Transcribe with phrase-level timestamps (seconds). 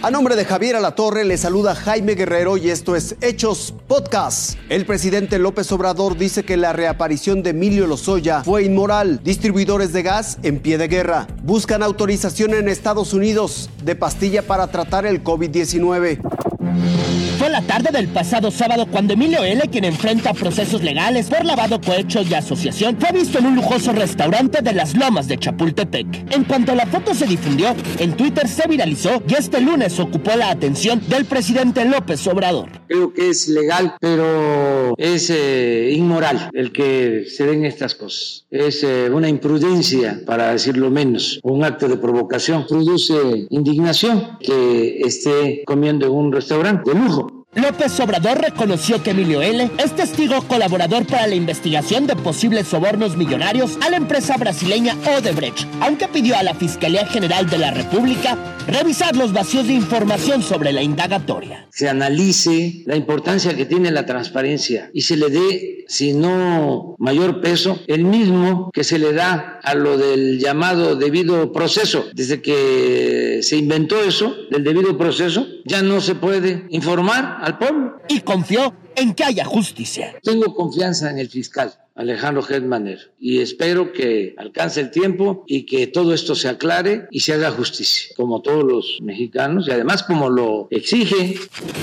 [0.00, 4.56] A nombre de Javier Alatorre le saluda Jaime Guerrero y esto es Hechos Podcast.
[4.68, 9.20] El presidente López Obrador dice que la reaparición de Emilio Lozoya fue inmoral.
[9.24, 11.26] Distribuidores de gas en pie de guerra.
[11.42, 17.07] Buscan autorización en Estados Unidos de pastilla para tratar el COVID-19.
[17.48, 22.20] La tarde del pasado sábado cuando Emilio L., quien enfrenta procesos legales por lavado cohecho
[22.22, 26.32] y asociación, fue visto en un lujoso restaurante de las Lomas de Chapultepec.
[26.32, 30.50] En cuanto la foto se difundió, en Twitter se viralizó y este lunes ocupó la
[30.50, 32.68] atención del presidente López Obrador.
[32.86, 38.46] Creo que es legal, pero es eh, inmoral el que se den estas cosas.
[38.50, 42.66] Es eh, una imprudencia, para decirlo menos, un acto de provocación.
[42.68, 47.37] Produce indignación que esté comiendo en un restaurante de lujo.
[47.54, 49.70] López Obrador reconoció que Emilio L.
[49.78, 55.66] es testigo colaborador para la investigación de posibles sobornos millonarios a la empresa brasileña Odebrecht,
[55.80, 60.72] aunque pidió a la Fiscalía General de la República revisar los vacíos de información sobre
[60.72, 61.66] la indagatoria.
[61.70, 67.40] Se analice la importancia que tiene la transparencia y se le dé, si no mayor
[67.40, 72.04] peso, el mismo que se le da a lo del llamado debido proceso.
[72.12, 77.96] Desde que se inventó eso, del debido proceso, ya no se puede informar al pueblo.
[78.08, 80.14] Y confió en que haya justicia.
[80.22, 85.88] Tengo confianza en el fiscal Alejandro Hedmaner y espero que alcance el tiempo y que
[85.88, 90.30] todo esto se aclare y se haga justicia, como todos los mexicanos y además como
[90.30, 91.34] lo exige.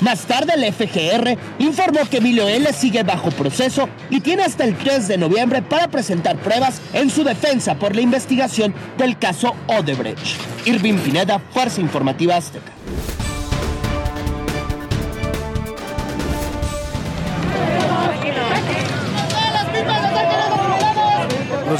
[0.00, 2.72] Más tarde el FGR informó que Emilio L.
[2.72, 7.24] sigue bajo proceso y tiene hasta el 3 de noviembre para presentar pruebas en su
[7.24, 10.40] defensa por la investigación del caso Odebrecht.
[10.66, 12.75] Irving Pineda, Fuerza Informativa Azteca.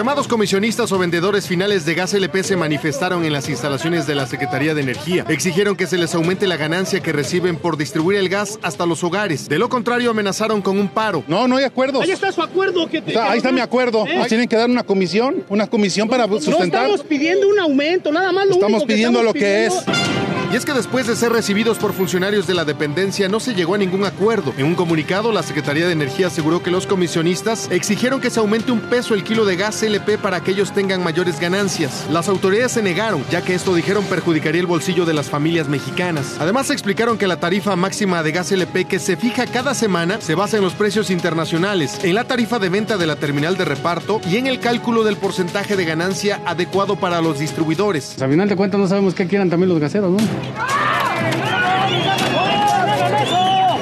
[0.00, 4.26] Llamados comisionistas o vendedores finales de gas LP se manifestaron en las instalaciones de la
[4.26, 5.26] Secretaría de Energía.
[5.28, 9.04] Exigieron que se les aumente la ganancia que reciben por distribuir el gas hasta los
[9.04, 9.46] hogares.
[9.46, 11.22] De lo contrario, amenazaron con un paro.
[11.28, 12.00] No, no hay acuerdo.
[12.00, 12.88] Ahí está su acuerdo.
[12.88, 14.06] Que, O sea, ahí está mi acuerdo.
[14.06, 14.16] ¿Eh?
[14.16, 16.84] Nos tienen que dar una comisión, una comisión para No sustentar.
[16.86, 20.19] estamos pidiendo un aumento, nada más lo Estamos único que pidiendo estamos lo que es.
[20.52, 23.76] Y es que después de ser recibidos por funcionarios de la dependencia no se llegó
[23.76, 24.52] a ningún acuerdo.
[24.56, 28.72] En un comunicado, la Secretaría de Energía aseguró que los comisionistas exigieron que se aumente
[28.72, 32.08] un peso el kilo de gas LP para que ellos tengan mayores ganancias.
[32.10, 36.34] Las autoridades se negaron, ya que esto dijeron perjudicaría el bolsillo de las familias mexicanas.
[36.40, 40.34] Además explicaron que la tarifa máxima de gas LP que se fija cada semana se
[40.34, 44.20] basa en los precios internacionales, en la tarifa de venta de la terminal de reparto
[44.28, 48.14] y en el cálculo del porcentaje de ganancia adecuado para los distribuidores.
[48.14, 50.39] Pues, al final de cuentas no sabemos qué quieran también los gaseros, ¿no?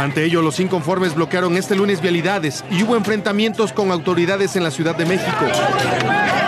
[0.00, 4.70] Ante ello, los inconformes bloquearon este lunes vialidades y hubo enfrentamientos con autoridades en la
[4.70, 5.46] Ciudad de México.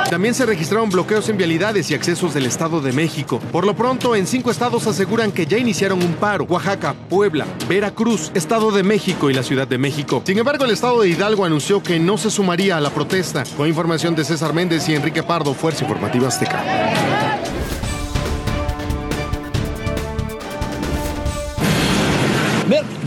[0.08, 3.40] También se registraron bloqueos en vialidades y accesos del Estado de México.
[3.52, 6.44] Por lo pronto, en cinco estados aseguran que ya iniciaron un paro.
[6.44, 10.22] Oaxaca, Puebla, Veracruz, Estado de México y la Ciudad de México.
[10.26, 13.44] Sin embargo, el Estado de Hidalgo anunció que no se sumaría a la protesta.
[13.56, 17.31] Con información de César Méndez y Enrique Pardo, Fuerza Informativa Azteca.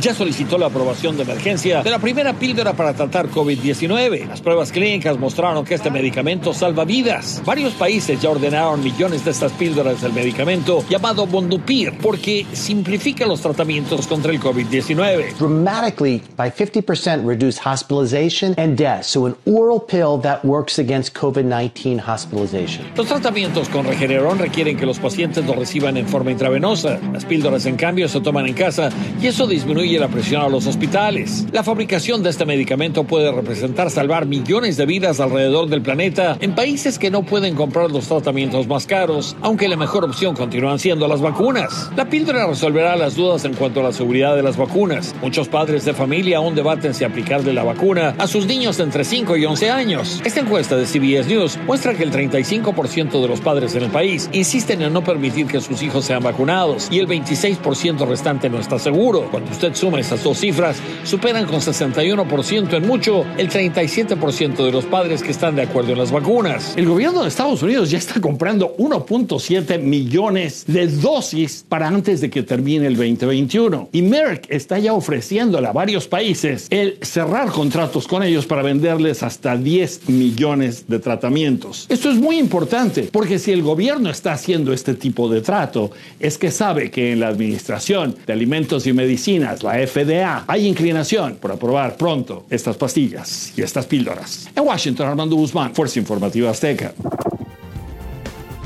[0.06, 4.28] Ya solicitó la aprobación de emergencia de la primera píldora para tratar COVID-19.
[4.28, 7.42] Las pruebas clínicas mostraron que este medicamento salva vidas.
[7.44, 13.42] Varios países ya ordenaron millones de estas píldoras del medicamento llamado Bondupir porque simplifica los
[13.42, 15.38] tratamientos contra el COVID-19.
[15.40, 19.06] dramatically by 50% reduce hospitalization and death.
[19.06, 22.86] So, an oral pill that works against COVID 19 hospitalization.
[22.96, 27.00] Los tratamientos con Regeneron requieren que los pacientes lo reciban en forma intravenosa.
[27.12, 28.90] Las píldoras, en cambio, se toman en casa
[29.20, 29.48] y eso
[29.96, 31.46] disminuye la presión a los hospitales.
[31.52, 36.56] La fabricación de este medicamento puede representar salvar millones de vidas alrededor del planeta en
[36.56, 41.08] países que no pueden comprar los tratamientos más caros, aunque la mejor opción continúan siendo
[41.08, 41.92] las vacunas.
[41.96, 45.16] La píldora resolverá las dudas en cuanto a la seguridad de las vacunas.
[45.22, 49.38] Muchos padres de familia aún debaten si aplicarle la vacuna a sus niños entre 5
[49.38, 50.22] y 11 años.
[50.26, 54.30] Esta encuesta de CBS News muestra que el 35% de los padres en el país
[54.34, 58.80] insisten en no permitir que sus hijos sean vacunados y el 26% restante no está
[58.80, 59.28] seguro.
[59.32, 64.84] Cuando usted suma esas dos cifras, superan con 61% en mucho el 37% de los
[64.86, 66.74] padres que están de acuerdo en las vacunas.
[66.76, 72.32] El gobierno de Estados Unidos ya está comprando 1.7 millones de dosis para antes de
[72.32, 73.90] que termine el 2021.
[73.92, 79.22] Y Merck está ya ofreciéndole a varios países el cerrar contratos con ellos para venderles
[79.22, 81.86] hasta 10 millones de tratamientos.
[81.90, 86.40] Esto es muy importante porque si el gobierno está haciendo este tipo de trato, es
[86.40, 91.52] que sabe que en la Administración de Alimentos y Medicinas, la FDA, hay inclinación por
[91.52, 94.48] aprobar pronto estas pastillas y estas píldoras.
[94.56, 96.94] En Washington, Armando Guzmán, Fuerza Informativa Azteca.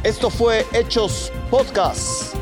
[0.04, 2.39] Esto fue Hechos Podcast.